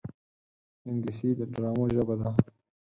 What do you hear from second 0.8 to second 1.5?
انګلیسي د